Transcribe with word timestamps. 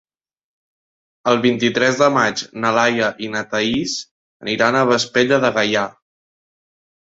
El 1.31 1.37
vint-i-tres 1.43 1.99
de 1.99 2.07
maig 2.15 2.41
na 2.65 2.73
Laia 2.79 3.11
i 3.27 3.31
na 3.35 3.45
Thaís 3.53 3.95
aniran 4.49 4.81
a 4.81 4.85
Vespella 4.95 5.41
de 5.47 5.55
Gaià. 5.61 5.87